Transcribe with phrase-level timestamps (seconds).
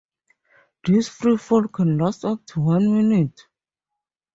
[0.83, 3.39] This freefall can last up to one minute.